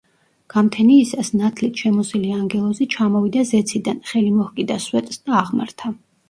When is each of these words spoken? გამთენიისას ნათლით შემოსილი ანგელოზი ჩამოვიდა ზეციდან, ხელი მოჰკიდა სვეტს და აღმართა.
გამთენიისას 0.51 1.27
ნათლით 1.41 1.83
შემოსილი 1.83 2.31
ანგელოზი 2.37 2.87
ჩამოვიდა 2.95 3.45
ზეციდან, 3.51 4.01
ხელი 4.13 4.33
მოჰკიდა 4.41 4.79
სვეტს 4.87 5.23
და 5.29 5.39
აღმართა. 5.43 5.95